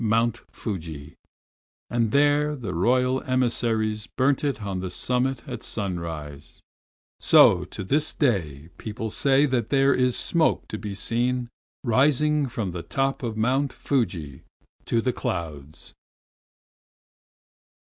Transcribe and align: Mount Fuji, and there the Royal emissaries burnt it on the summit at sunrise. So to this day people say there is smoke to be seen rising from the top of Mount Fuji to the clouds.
Mount 0.03 0.41
Fuji, 0.51 1.13
and 1.87 2.09
there 2.11 2.55
the 2.55 2.73
Royal 2.73 3.21
emissaries 3.21 4.07
burnt 4.07 4.43
it 4.43 4.63
on 4.63 4.79
the 4.79 4.89
summit 4.89 5.47
at 5.47 5.61
sunrise. 5.61 6.59
So 7.19 7.65
to 7.65 7.83
this 7.83 8.11
day 8.15 8.69
people 8.79 9.11
say 9.11 9.45
there 9.45 9.93
is 9.93 10.15
smoke 10.17 10.67
to 10.69 10.79
be 10.79 10.95
seen 10.95 11.49
rising 11.83 12.47
from 12.49 12.71
the 12.71 12.81
top 12.81 13.21
of 13.21 13.37
Mount 13.37 13.71
Fuji 13.71 14.41
to 14.85 15.01
the 15.01 15.13
clouds. 15.13 15.93